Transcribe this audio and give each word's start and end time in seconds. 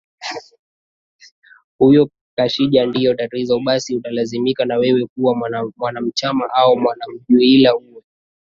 huyo 1.77 2.09
kashinje 2.37 2.85
ndio 2.85 3.13
tatizo 3.15 3.59
basi 3.59 3.95
utalazimika 3.97 4.65
na 4.65 4.77
wewe 4.77 5.05
kuwa 5.15 5.35
mwanachama 5.85 6.49
au 6.53 6.79
mwanajumuiyaIli 6.79 7.69
uwe 7.69 8.01